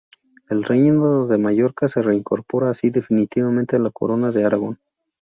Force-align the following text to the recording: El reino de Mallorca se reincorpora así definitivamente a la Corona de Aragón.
El 0.49 0.63
reino 0.63 1.27
de 1.27 1.37
Mallorca 1.37 1.87
se 1.87 2.01
reincorpora 2.01 2.71
así 2.71 2.89
definitivamente 2.89 3.75
a 3.75 3.79
la 3.79 3.91
Corona 3.91 4.31
de 4.31 4.43
Aragón. 4.43 4.79